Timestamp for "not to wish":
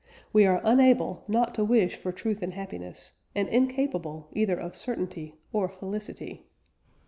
1.27-1.95